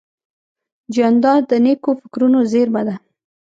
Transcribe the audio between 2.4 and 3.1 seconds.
زېرمه ده.